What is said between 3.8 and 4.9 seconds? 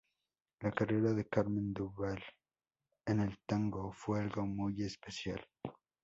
fue algo muy